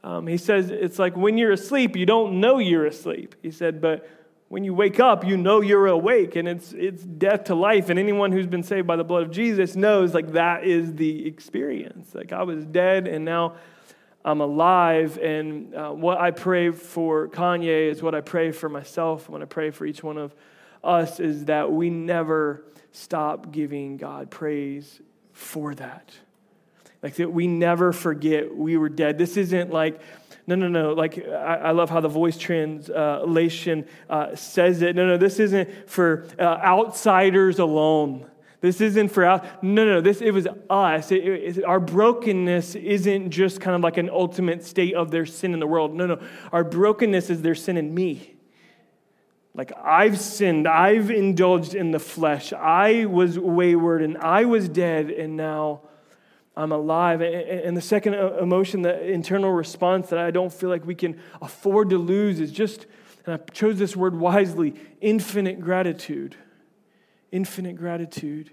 [0.03, 3.35] um, he says, it's like when you're asleep, you don't know you're asleep.
[3.41, 4.09] He said, but
[4.49, 7.89] when you wake up, you know you're awake, and it's, it's death to life.
[7.89, 11.27] And anyone who's been saved by the blood of Jesus knows like that is the
[11.27, 12.15] experience.
[12.15, 13.55] Like I was dead, and now
[14.23, 15.17] I'm alive.
[15.17, 19.27] And uh, what I pray for Kanye is what I pray for myself.
[19.27, 20.33] What I pray for each one of
[20.81, 22.63] us is that we never
[22.97, 26.13] stop giving God praise for that.
[27.03, 29.17] Like that we never forget we were dead.
[29.17, 30.01] This isn't like,
[30.47, 30.93] no, no, no.
[30.93, 34.95] Like, I, I love how the voice translation uh, says it.
[34.95, 38.25] No, no, this isn't for uh, outsiders alone.
[38.61, 39.63] This isn't for out.
[39.63, 41.11] No, no, this it was us.
[41.11, 45.53] It, it, our brokenness isn't just kind of like an ultimate state of their sin
[45.53, 45.93] in the world.
[45.93, 46.19] No, no.
[46.51, 48.36] Our brokenness is their sin in me.
[49.57, 52.53] Like I've sinned, I've indulged in the flesh.
[52.53, 55.81] I was wayward and I was dead, and now
[56.55, 57.21] I'm alive.
[57.21, 61.89] And the second emotion, the internal response that I don't feel like we can afford
[61.89, 62.85] to lose is just,
[63.25, 66.35] and I chose this word wisely, infinite gratitude.
[67.31, 68.51] Infinite gratitude.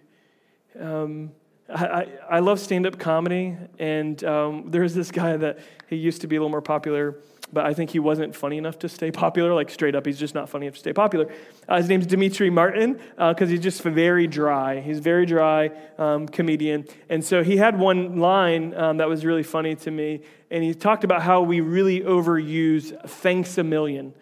[0.80, 1.32] Um,
[1.68, 6.26] I, I, love stand up comedy, and um, there's this guy that he used to
[6.26, 7.16] be a little more popular
[7.54, 9.54] but I think he wasn't funny enough to stay popular.
[9.54, 11.32] Like straight up, he's just not funny enough to stay popular.
[11.68, 14.80] Uh, his name's Demetri Martin because uh, he's just very dry.
[14.80, 19.44] He's very dry um, comedian, and so he had one line um, that was really
[19.44, 24.12] funny to me, and he talked about how we really overuse "thanks a million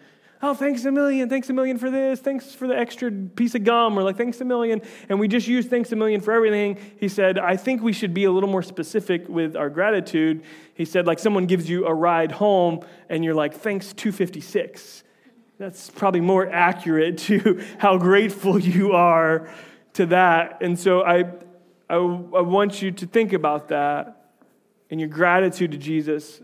[0.43, 3.63] oh, thanks a million, thanks a million for this, thanks for the extra piece of
[3.63, 4.81] gum, or like, thanks a million.
[5.07, 6.77] And we just use thanks a million for everything.
[6.99, 10.43] He said, I think we should be a little more specific with our gratitude.
[10.73, 15.05] He said, like, someone gives you a ride home, and you're like, thanks 256.
[15.59, 19.49] That's probably more accurate to how grateful you are
[19.93, 20.57] to that.
[20.61, 21.19] And so I,
[21.89, 24.33] I, I want you to think about that
[24.91, 26.41] and your gratitude to Jesus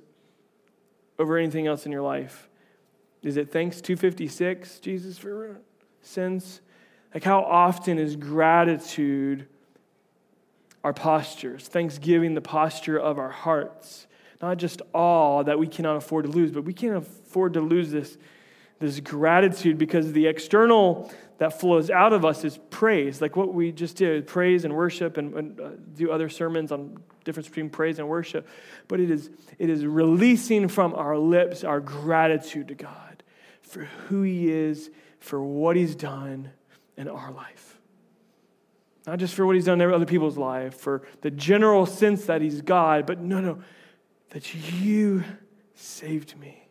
[1.17, 2.48] over anything else in your life.
[3.21, 5.59] Is it thanks 256, Jesus, for
[6.01, 6.61] sins?
[7.13, 9.47] Like, how often is gratitude
[10.83, 14.07] our postures, thanksgiving, the posture of our hearts.
[14.41, 17.91] Not just all that we cannot afford to lose, but we can't afford to lose
[17.91, 18.17] this,
[18.79, 23.71] this gratitude because the external that flows out of us is praise, like what we
[23.71, 27.99] just did praise and worship, and, and uh, do other sermons on difference between praise
[27.99, 28.47] and worship.
[28.87, 33.08] But it is, it is releasing from our lips our gratitude to God
[33.69, 36.51] for who He is, for what He's done
[36.97, 37.79] in our life.
[39.07, 42.41] Not just for what he's done in other people's life, for the general sense that
[42.41, 43.59] he's God, but no, no,
[44.29, 45.23] that you
[45.73, 46.67] saved me.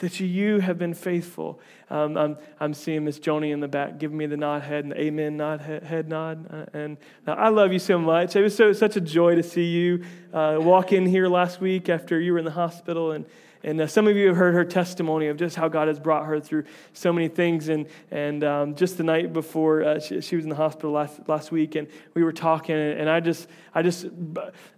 [0.00, 1.58] That you have been faithful.
[1.88, 4.92] Um, I'm, I'm seeing Miss Joni in the back giving me the nod head and
[4.92, 6.46] the amen nod head, head nod.
[6.52, 8.36] Uh, and I love you so much.
[8.36, 11.88] It was so, such a joy to see you uh, walk in here last week
[11.88, 13.24] after you were in the hospital and
[13.66, 16.26] and uh, some of you have heard her testimony of just how God has brought
[16.26, 17.68] her through so many things.
[17.68, 21.28] And, and um, just the night before uh, she, she, was in the hospital last,
[21.28, 24.06] last week, and we were talking, and I just, I just,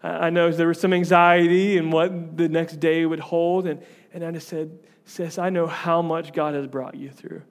[0.02, 3.66] I know there was some anxiety and what the next day would hold.
[3.66, 3.82] And,
[4.14, 7.42] and I just said, Sis, I know how much God has brought you through.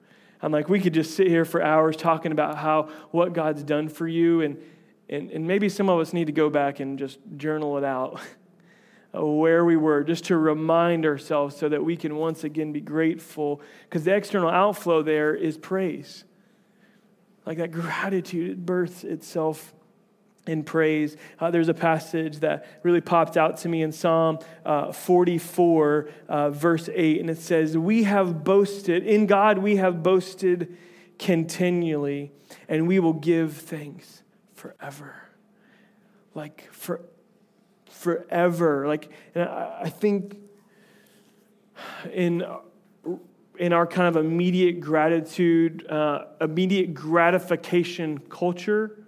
[0.42, 3.88] I'm like, we could just sit here for hours talking about how, what God's done
[3.88, 4.40] for you.
[4.40, 4.60] And,
[5.08, 8.20] and, and maybe some of us need to go back and just journal it out.
[9.12, 13.60] where we were, just to remind ourselves so that we can once again be grateful.
[13.84, 16.24] Because the external outflow there is praise.
[17.46, 19.72] Like that gratitude, it births itself
[20.46, 21.16] in praise.
[21.38, 26.50] Uh, there's a passage that really popped out to me in Psalm uh, 44, uh,
[26.50, 30.76] verse 8, and it says, We have boasted, in God we have boasted
[31.18, 32.32] continually,
[32.68, 34.22] and we will give thanks
[34.54, 35.14] forever.
[36.34, 37.08] Like forever
[37.90, 38.86] forever.
[38.86, 40.36] Like, I think
[42.12, 42.44] in
[43.58, 49.04] in our kind of immediate gratitude, uh, immediate gratification culture,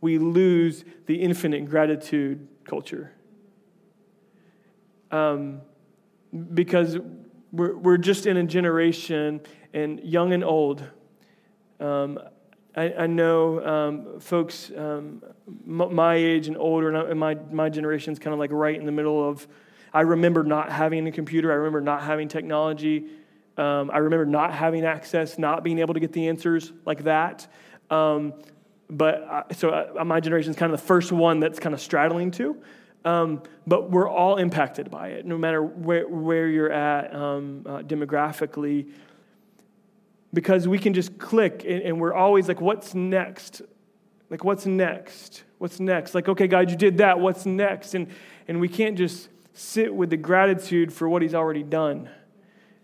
[0.00, 3.12] we lose the infinite gratitude culture.
[5.12, 5.60] Um,
[6.54, 6.98] because
[7.52, 9.40] we're, we're just in a generation,
[9.72, 10.82] and young and old.
[11.78, 12.18] Um,
[12.74, 18.12] I, I know um, folks um, m- my age and older, and my, my generation
[18.12, 19.46] is kind of like right in the middle of.
[19.92, 21.52] I remember not having a computer.
[21.52, 23.10] I remember not having technology.
[23.58, 27.46] Um, I remember not having access, not being able to get the answers like that.
[27.90, 28.32] Um,
[28.88, 31.80] but I, so I, my generation is kind of the first one that's kind of
[31.80, 32.56] straddling to.
[33.04, 37.78] Um, but we're all impacted by it, no matter where, where you're at um, uh,
[37.78, 38.92] demographically
[40.34, 43.62] because we can just click and, and, we're always like, what's next?
[44.30, 45.44] Like, what's next?
[45.58, 46.14] What's next?
[46.14, 47.20] Like, okay, God, you did that.
[47.20, 47.94] What's next?
[47.94, 48.08] And,
[48.48, 52.08] and we can't just sit with the gratitude for what He's already done.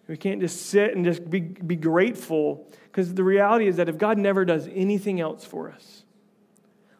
[0.06, 3.98] We can't just sit and just be, be grateful because the reality is that if
[3.98, 6.04] God never does anything else for us,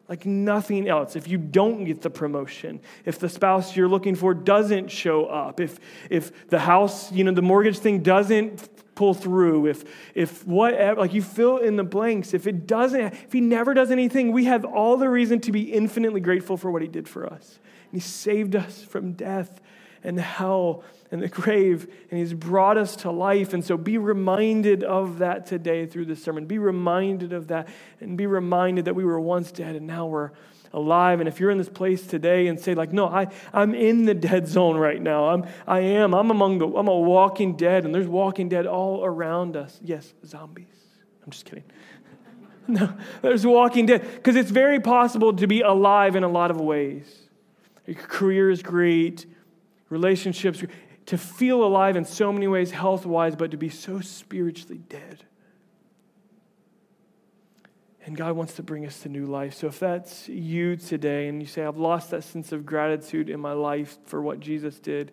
[0.09, 4.33] like nothing else, if you don't get the promotion, if the spouse you're looking for
[4.33, 9.67] doesn't show up, if, if the house, you know, the mortgage thing doesn't pull through,
[9.67, 13.75] if if whatever, like you fill in the blanks, if it doesn't, if he never
[13.75, 17.07] does anything, we have all the reason to be infinitely grateful for what he did
[17.07, 17.59] for us.
[17.93, 19.61] And he saved us from death
[20.05, 23.55] and hell and the grave, and he's brought us to life.
[23.55, 26.47] And so be reminded of that today through this sermon.
[26.47, 27.69] Be reminded of that,
[28.01, 30.31] and be reminded that we were once dead and now we're
[30.73, 31.21] alive.
[31.21, 34.15] And if you're in this place today and say, like, no, I, I'm in the
[34.15, 35.29] dead zone right now.
[35.29, 36.15] I'm, I am.
[36.15, 39.79] I'm among the, I'm a walking dead, and there's walking dead all around us.
[39.83, 40.67] Yes, zombies.
[41.25, 41.65] I'm just kidding.
[42.69, 44.03] no, there's walking dead.
[44.15, 47.05] Because it's very possible to be alive in a lot of ways.
[47.87, 49.25] Your career is great,
[49.89, 50.63] relationships,
[51.07, 55.25] to feel alive in so many ways, health wise, but to be so spiritually dead.
[58.05, 59.55] And God wants to bring us to new life.
[59.55, 63.39] So if that's you today and you say, I've lost that sense of gratitude in
[63.39, 65.13] my life for what Jesus did,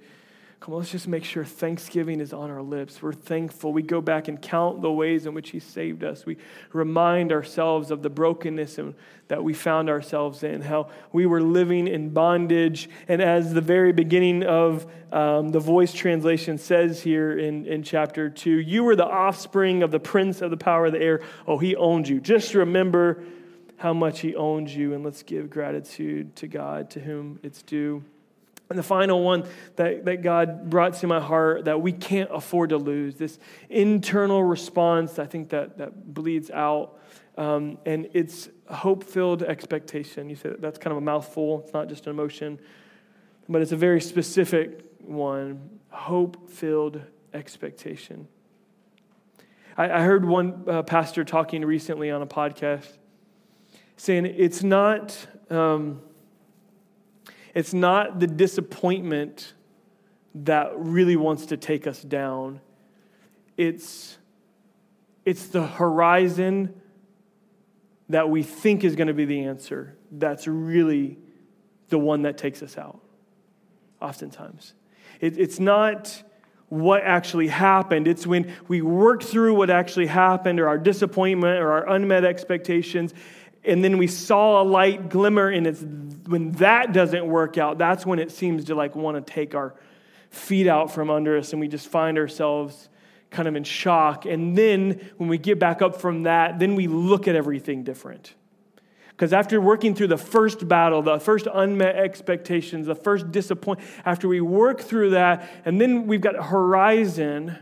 [0.65, 2.99] Come on, let's just make sure thanksgiving is on our lips.
[2.99, 3.71] We're thankful.
[3.71, 6.25] We go back and count the ways in which He saved us.
[6.25, 6.37] We
[6.73, 8.79] remind ourselves of the brokenness
[9.27, 12.89] that we found ourselves in, how we were living in bondage.
[13.07, 18.27] And as the very beginning of um, the voice translation says here in, in chapter
[18.27, 21.21] 2, you were the offspring of the prince of the power of the air.
[21.45, 22.19] Oh, He owned you.
[22.19, 23.23] Just remember
[23.77, 28.03] how much He owns you, and let's give gratitude to God to whom it's due.
[28.69, 32.69] And the final one that, that God brought to my heart that we can't afford
[32.69, 33.37] to lose this
[33.69, 36.99] internal response, I think that, that bleeds out.
[37.37, 40.29] Um, and it's hope filled expectation.
[40.29, 42.59] You say that's kind of a mouthful, it's not just an emotion,
[43.47, 47.01] but it's a very specific one hope filled
[47.33, 48.27] expectation.
[49.77, 52.97] I, I, heard one uh, pastor talking recently on a podcast,
[53.97, 56.01] saying it's not, um,
[57.55, 59.53] it's not the disappointment
[60.35, 62.59] that really wants to take us down.
[63.55, 64.17] It's,
[65.23, 66.79] it's the horizon
[68.09, 71.17] that we think is going to be the answer that's really
[71.89, 72.99] the one that takes us out,
[74.01, 74.73] oftentimes.
[75.19, 76.23] It, it's not
[76.67, 78.07] what actually happened.
[78.07, 83.13] It's when we work through what actually happened or our disappointment or our unmet expectations,
[83.67, 85.81] and then we saw a light glimmer, and it's
[86.27, 89.75] when that doesn't work out, that's when it seems to like want to take our
[90.29, 92.89] feet out from under us, and we just find ourselves
[93.31, 94.25] kind of in shock.
[94.25, 98.33] And then when we get back up from that, then we look at everything different.
[99.09, 104.27] Because after working through the first battle, the first unmet expectations, the first disappointment, after
[104.27, 107.57] we work through that, and then we've got horizon,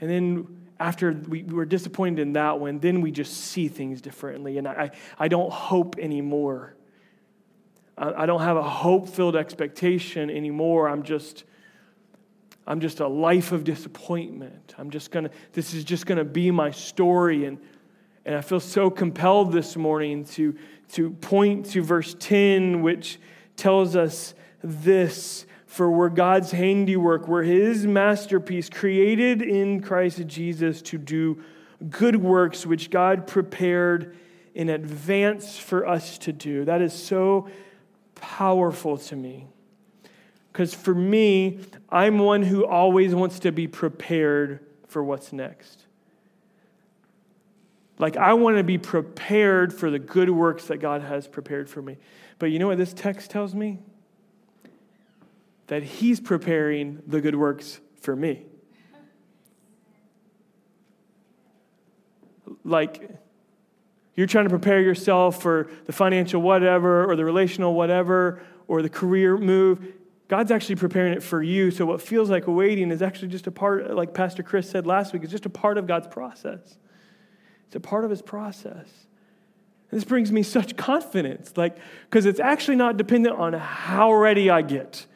[0.00, 4.58] and then after we were disappointed in that one, then we just see things differently.
[4.58, 6.74] And I, I don't hope anymore.
[7.96, 10.88] I, don't have a hope filled expectation anymore.
[10.88, 11.44] I'm just.
[12.64, 14.76] I'm just a life of disappointment.
[14.78, 17.44] I'm just gonna, this is just gonna be my story.
[17.44, 17.58] And
[18.24, 20.56] and I feel so compelled this morning to,
[20.92, 23.18] to point to verse 10, which
[23.56, 30.98] tells us this For we're God's handiwork, we're his masterpiece, created in Christ Jesus to
[30.98, 31.42] do
[31.88, 34.14] good works which God prepared
[34.54, 36.66] in advance for us to do.
[36.66, 37.48] That is so
[38.14, 39.46] powerful to me.
[40.52, 45.86] Because for me, I'm one who always wants to be prepared for what's next.
[47.98, 51.80] Like, I want to be prepared for the good works that God has prepared for
[51.80, 51.96] me.
[52.38, 53.78] But you know what this text tells me?
[55.68, 58.46] That He's preparing the good works for me.
[62.64, 63.10] Like,
[64.14, 68.90] you're trying to prepare yourself for the financial whatever, or the relational whatever, or the
[68.90, 69.94] career move.
[70.28, 71.70] God's actually preparing it for you.
[71.70, 75.12] So, what feels like waiting is actually just a part, like Pastor Chris said last
[75.12, 76.78] week, it's just a part of God's process.
[77.66, 78.88] It's a part of his process.
[79.90, 84.50] And this brings me such confidence, like, because it's actually not dependent on how ready
[84.50, 85.06] I get.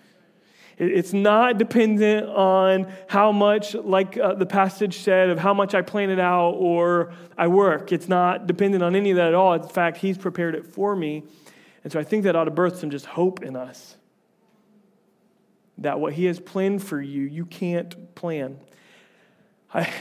[0.78, 5.80] It's not dependent on how much, like uh, the passage said, of how much I
[5.80, 7.92] plan it out or I work.
[7.92, 9.54] It's not dependent on any of that at all.
[9.54, 11.24] In fact, He's prepared it for me.
[11.82, 13.96] And so I think that ought to birth some just hope in us.
[15.78, 18.58] That what He has planned for you, you can't plan.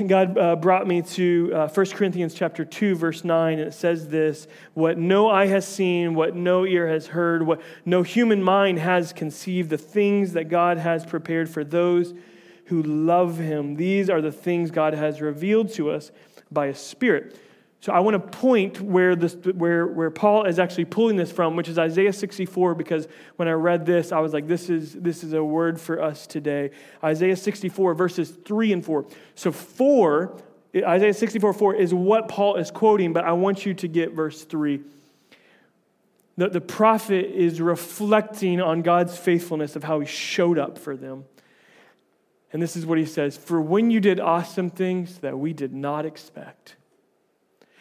[0.08, 4.08] God uh, brought me to uh, 1 Corinthians chapter 2, verse 9, and it says
[4.08, 8.80] this What no eye has seen, what no ear has heard, what no human mind
[8.80, 12.14] has conceived, the things that God has prepared for those
[12.66, 13.76] who love him.
[13.76, 16.12] These are the things God has revealed to us
[16.52, 17.38] by His Spirit.
[17.82, 21.56] So I want to point where, this, where, where Paul is actually pulling this from,
[21.56, 25.24] which is Isaiah 64, because when I read this, I was like, this is, this
[25.24, 26.72] is a word for us today.
[27.04, 29.06] Isaiah 64, verses 3 and 4.
[29.36, 30.36] So 4,
[30.76, 34.44] Isaiah 64, 4 is what Paul is quoting, but I want you to get verse
[34.44, 34.82] 3.
[36.38, 41.26] The, the prophet is reflecting on God's faithfulness of how he showed up for them.
[42.52, 45.74] And this is what he says For when you did awesome things that we did
[45.74, 46.76] not expect,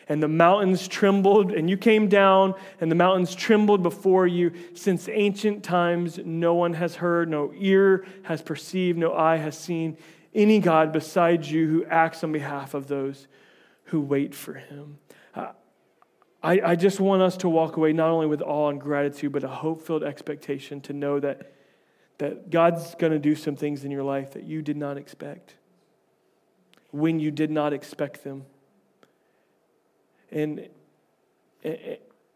[0.08, 4.52] and the mountains trembled, and you came down, and the mountains trembled before you.
[4.74, 9.96] Since ancient times, no one has heard, no ear has perceived, no eye has seen
[10.34, 13.28] any God besides you who acts on behalf of those
[13.84, 14.98] who wait for him.
[15.34, 15.52] Uh,
[16.42, 19.44] I, I just want us to walk away not only with awe and gratitude, but
[19.44, 21.52] a hope filled expectation to know that,
[22.18, 25.54] that God's going to do some things in your life that you did not expect
[26.90, 28.44] when you did not expect them
[30.34, 30.68] and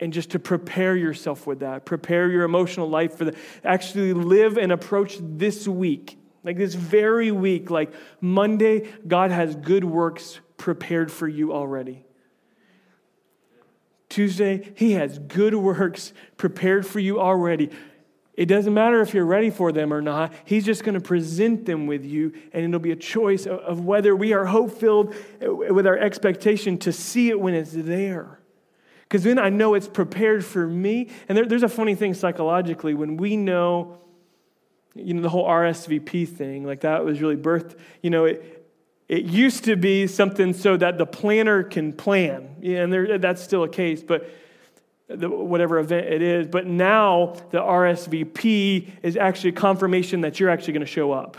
[0.00, 3.34] and just to prepare yourself with that prepare your emotional life for that.
[3.64, 9.84] Actually live and approach this week like this very week like monday god has good
[9.84, 12.04] works prepared for you already.
[14.08, 17.70] Tuesday he has good works prepared for you already
[18.38, 20.32] it doesn't matter if you're ready for them or not.
[20.44, 24.14] He's just going to present them with you, and it'll be a choice of whether
[24.14, 28.38] we are hope filled eh, with our expectation to see it when it's there.
[29.00, 31.08] Because then I know it's prepared for me.
[31.28, 33.98] And there, there's a funny thing psychologically when we know,
[34.94, 38.68] you know, the whole RSVP thing, like that was really birthed, you know, it,
[39.08, 42.54] it used to be something so that the planner can plan.
[42.60, 44.04] Yeah, and there, that's still a case.
[44.04, 44.30] But
[45.08, 46.46] whatever event it is.
[46.46, 51.36] But now the RSVP is actually a confirmation that you're actually going to show up.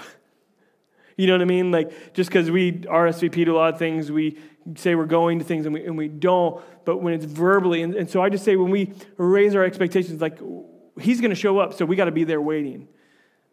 [1.18, 1.72] You know what I mean?
[1.72, 4.38] Like, just because we RSVP to a lot of things, we
[4.76, 6.64] say we're going to things and we, and we don't.
[6.86, 10.22] But when it's verbally, and, and so I just say when we raise our expectations,
[10.22, 10.40] like,
[11.00, 12.88] he's going to show up, so we got to be there waiting.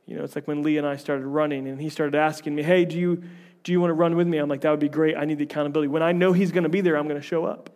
[0.07, 2.63] You know, it's like when Lee and I started running, and he started asking me,
[2.63, 3.25] "Hey, do you
[3.65, 5.17] do you want to run with me?" I'm like, "That would be great.
[5.17, 5.89] I need the accountability.
[5.89, 7.76] When I know he's going to be there, I'm going to show up."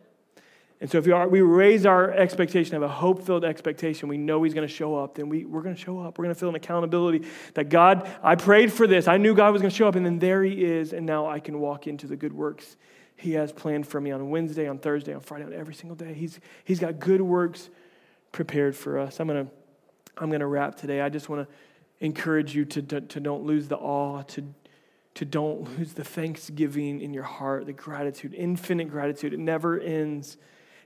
[0.81, 4.55] And so if are, we raise our expectation, have a hope-filled expectation, we know he's
[4.55, 6.19] going to show up, then we, we're going to show up.
[6.19, 9.07] We're going to feel an accountability that God, I prayed for this.
[9.07, 11.27] I knew God was going to show up, and then there he is, and now
[11.27, 12.77] I can walk into the good works
[13.17, 16.15] he has planned for me on Wednesday, on Thursday, on Friday, on every single day.
[16.15, 17.69] He's, he's got good works
[18.33, 19.21] prepared for us.
[19.21, 19.53] I'm going to
[20.21, 21.01] I'm going to wrap today.
[21.01, 21.55] I just want to
[22.05, 24.45] encourage you to, to, to don't lose the awe, to,
[25.15, 29.33] to don't lose the thanksgiving in your heart, the gratitude, infinite gratitude.
[29.33, 30.37] It never ends.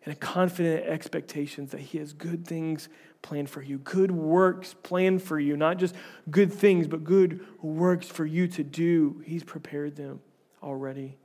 [0.05, 2.89] And a confident expectations that He has good things
[3.23, 5.95] planned for you, good works planned for you, not just
[6.31, 9.23] good things, but good works for you to do.
[9.25, 10.21] He's prepared them
[10.63, 11.17] already.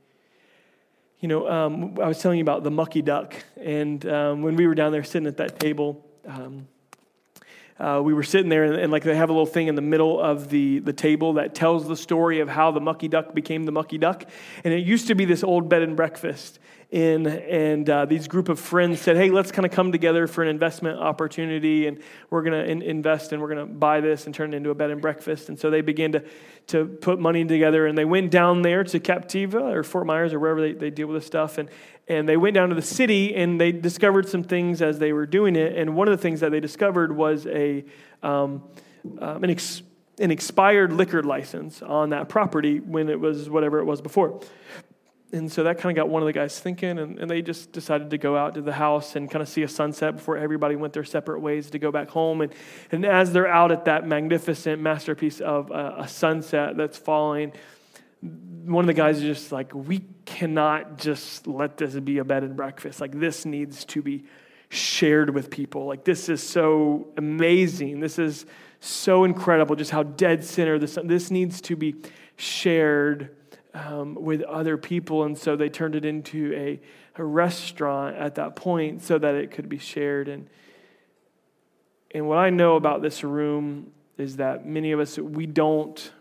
[1.20, 4.66] You know, um, I was telling you about the mucky duck, and um, when we
[4.66, 6.66] were down there sitting at that table, um,
[7.80, 9.82] uh, we were sitting there, and, and, like they have a little thing in the
[9.82, 13.64] middle of the, the table that tells the story of how the mucky duck became
[13.64, 14.24] the mucky duck.
[14.64, 16.58] And it used to be this old bed and breakfast
[16.90, 20.42] in, and uh, these group of friends said, "Hey, let's kind of come together for
[20.42, 22.00] an investment opportunity, and
[22.30, 24.70] we're going to in- invest, and we're going to buy this and turn it into
[24.70, 26.24] a bed and breakfast." And so they began to
[26.68, 30.40] to put money together, and they went down there to Captiva or Fort Myers or
[30.40, 31.68] wherever they, they deal with this stuff, and
[32.10, 35.26] and they went down to the city, and they discovered some things as they were
[35.26, 35.76] doing it.
[35.76, 37.84] And one of the things that they discovered was a
[38.22, 38.62] um,
[39.18, 39.82] um, an ex-
[40.18, 44.40] an expired liquor license on that property when it was whatever it was before
[45.32, 47.72] and so that kind of got one of the guys thinking, and, and they just
[47.72, 50.76] decided to go out to the house and kind of see a sunset before everybody
[50.76, 52.40] went their separate ways to go back home.
[52.40, 52.52] And,
[52.90, 57.52] and as they're out at that magnificent masterpiece of a, a sunset that's falling,
[58.22, 62.44] one of the guys is just like, We cannot just let this be a bed
[62.44, 63.00] and breakfast.
[63.00, 64.24] Like, this needs to be
[64.68, 65.86] shared with people.
[65.86, 68.00] Like, this is so amazing.
[68.00, 68.46] This is
[68.80, 71.96] so incredible, just how dead center this, this needs to be
[72.36, 73.36] shared
[73.74, 75.24] um, with other people.
[75.24, 76.80] And so they turned it into a,
[77.20, 80.28] a restaurant at that point so that it could be shared.
[80.28, 80.48] And,
[82.12, 86.12] and what I know about this room is that many of us, we don't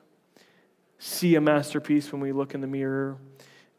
[0.99, 3.17] see a masterpiece when we look in the mirror.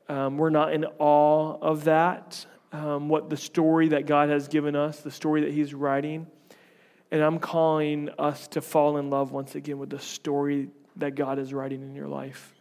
[0.09, 4.75] Um, we're not in awe of that, um, what the story that God has given
[4.75, 6.27] us, the story that He's writing.
[7.13, 11.39] And I'm calling us to fall in love once again with the story that God
[11.39, 12.55] is writing in your life.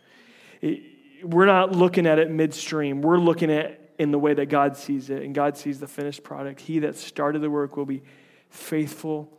[0.61, 0.81] It,
[1.23, 3.01] we're not looking at it midstream.
[3.01, 6.23] We're looking at in the way that God sees it, and God sees the finished
[6.23, 6.61] product.
[6.61, 8.01] He that started the work will be
[8.49, 9.31] faithful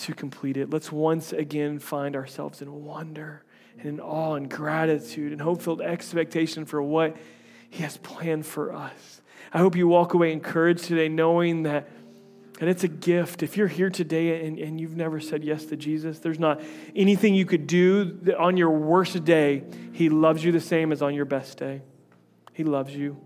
[0.00, 0.70] to complete it.
[0.70, 3.44] Let's once again find ourselves in wonder
[3.78, 7.16] and in awe and gratitude and hope filled expectation for what
[7.70, 9.20] He has planned for us.
[9.52, 11.88] I hope you walk away encouraged today, knowing that
[12.60, 13.42] and it's a gift.
[13.42, 16.62] If you're here today and, and you've never said yes to Jesus, there's not
[16.94, 19.64] anything you could do on your worst day.
[19.92, 21.82] He loves you the same as on your best day.
[22.52, 23.20] He loves you.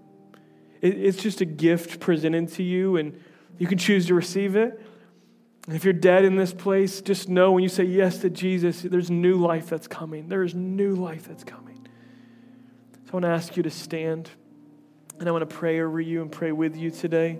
[0.80, 3.20] It, it's just a gift presented to you, and
[3.59, 4.80] you can choose to receive it.
[5.69, 8.81] And if you're dead in this place, just know when you say yes to Jesus,
[8.81, 10.27] there's new life that's coming.
[10.27, 11.87] There is new life that's coming.
[13.05, 14.31] So I want to ask you to stand,
[15.21, 17.39] and I want to pray over you and pray with you today.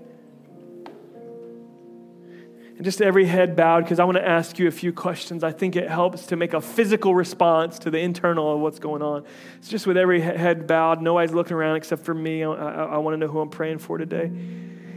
[2.75, 5.43] And just every head bowed, because I want to ask you a few questions.
[5.43, 9.01] I think it helps to make a physical response to the internal of what's going
[9.01, 9.25] on.
[9.57, 12.43] It's just with every head bowed, nobody's looking around except for me.
[12.43, 14.31] I, I, I want to know who I'm praying for today.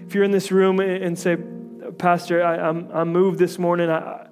[0.06, 1.38] If you're in this room and say,
[1.98, 4.28] Pastor, I, am I'm, I'm moved this morning, I,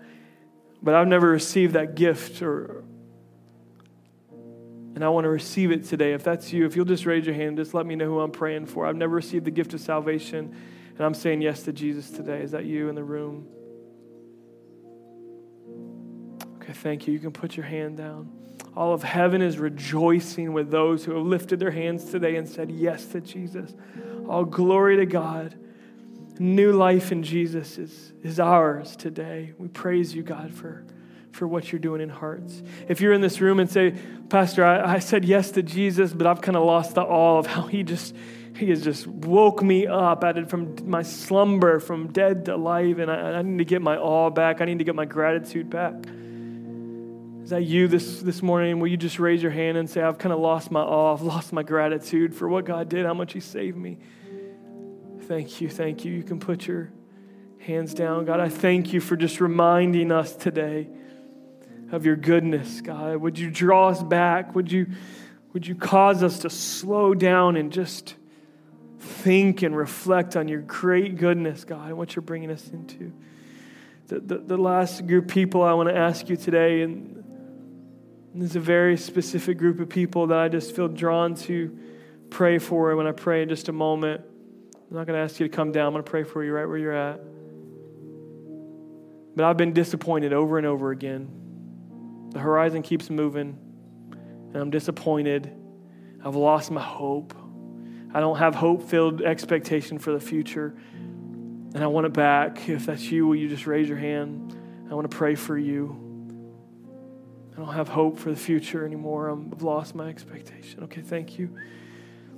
[0.83, 2.85] but I've never received that gift, or
[4.95, 6.13] and I want to receive it today.
[6.13, 8.33] If that's you, if you'll just raise your hand, just let me know who I'm
[8.33, 8.87] praying for.
[8.87, 10.55] I've never received the gift of salvation.
[10.97, 12.43] And I'm saying yes to Jesus today.
[12.43, 13.47] Is that you in the room?
[16.57, 17.15] Okay, thank you.
[17.15, 18.31] You can put your hand down.
[18.77, 22.71] All of heaven is rejoicing with those who have lifted their hands today and said
[22.71, 23.73] yes to Jesus.
[24.29, 25.59] All glory to God.
[26.39, 29.53] New life in Jesus is, is ours today.
[29.59, 30.85] We praise you, God, for,
[31.33, 32.63] for what you're doing in hearts.
[32.89, 33.95] If you're in this room and say,
[34.29, 37.47] Pastor, I, I said yes to Jesus, but I've kind of lost the awe of
[37.47, 38.15] how he just
[38.57, 42.99] he has just woke me up out of from my slumber, from dead to life,
[42.99, 44.61] and I, I need to get my awe back.
[44.61, 45.95] I need to get my gratitude back.
[47.43, 48.79] Is that you this, this morning?
[48.79, 51.23] Will you just raise your hand and say, I've kind of lost my awe, I've
[51.23, 53.99] lost my gratitude for what God did, how much He saved me?
[55.31, 56.13] Thank you, thank you.
[56.13, 56.91] You can put your
[57.61, 58.25] hands down.
[58.25, 60.89] God, I thank you for just reminding us today
[61.93, 63.19] of your goodness, God.
[63.19, 64.57] Would you draw us back?
[64.57, 64.89] Would you
[65.53, 68.17] Would you cause us to slow down and just
[68.99, 73.13] think and reflect on your great goodness, God, and what you're bringing us into?
[74.09, 77.23] The, the, the last group of people I want to ask you today, and
[78.35, 81.79] there's a very specific group of people that I just feel drawn to
[82.31, 84.23] pray for when I pray in just a moment.
[84.91, 85.87] I'm not going to ask you to come down.
[85.87, 87.21] I'm going to pray for you right where you're at.
[89.37, 92.31] But I've been disappointed over and over again.
[92.33, 93.57] The horizon keeps moving,
[94.13, 95.53] and I'm disappointed.
[96.25, 97.35] I've lost my hope.
[98.13, 100.77] I don't have hope filled expectation for the future.
[100.93, 102.69] And I want it back.
[102.69, 104.57] If that's you, will you just raise your hand?
[104.91, 106.11] I want to pray for you.
[107.55, 109.31] I don't have hope for the future anymore.
[109.31, 110.83] I've lost my expectation.
[110.85, 111.57] Okay, thank you.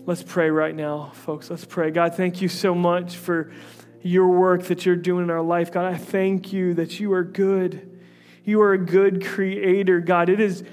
[0.04, 1.48] Let's pray right now, folks.
[1.48, 1.92] Let's pray.
[1.92, 3.52] God, thank you so much for
[4.02, 5.70] your work that you're doing in our life.
[5.70, 8.00] God, I thank you that you are good.
[8.44, 10.28] You are a good creator, God.
[10.28, 10.64] It is,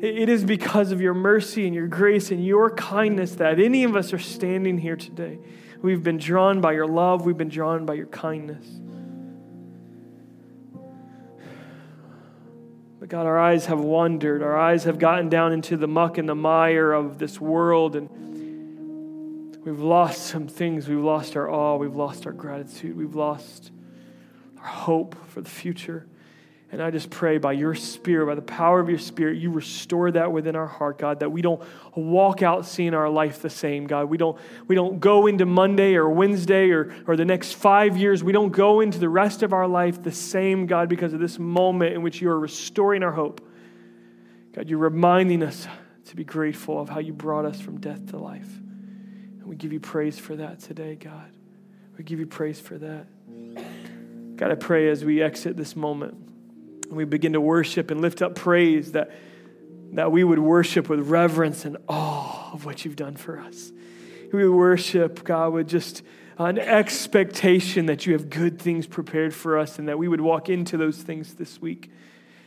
[0.00, 3.96] it is because of your mercy and your grace and your kindness that any of
[3.96, 5.40] us are standing here today.
[5.82, 8.64] We've been drawn by your love, we've been drawn by your kindness.
[13.00, 14.44] But God, our eyes have wandered.
[14.44, 18.08] Our eyes have gotten down into the muck and the mire of this world, and
[19.64, 20.88] we've lost some things.
[20.88, 21.76] We've lost our awe.
[21.76, 22.96] We've lost our gratitude.
[22.96, 23.70] We've lost
[24.58, 26.06] our hope for the future.
[26.72, 30.12] And I just pray by your Spirit, by the power of your Spirit, you restore
[30.12, 31.60] that within our heart, God, that we don't
[31.96, 34.04] walk out seeing our life the same, God.
[34.04, 34.38] We don't,
[34.68, 38.22] we don't go into Monday or Wednesday or, or the next five years.
[38.22, 41.40] We don't go into the rest of our life the same, God, because of this
[41.40, 43.40] moment in which you are restoring our hope.
[44.52, 45.66] God, you're reminding us
[46.06, 48.48] to be grateful of how you brought us from death to life.
[49.50, 51.32] We give you praise for that today, God.
[51.98, 53.06] We give you praise for that.
[54.36, 56.14] God, I pray as we exit this moment
[56.84, 59.10] and we begin to worship and lift up praise, that,
[59.94, 63.72] that we would worship with reverence and awe of what you've done for us.
[64.32, 66.02] We worship, God, with just
[66.38, 70.48] an expectation that you have good things prepared for us and that we would walk
[70.48, 71.90] into those things this week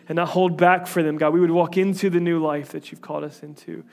[0.07, 1.33] and not hold back for them, God.
[1.33, 3.83] We would walk into the new life that you've called us into.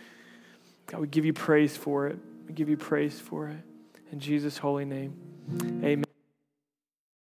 [0.87, 2.21] God, we give you praise for it.
[2.55, 3.63] Give you praise for it.
[4.13, 5.15] In Jesus' holy name,
[5.85, 6.10] amen.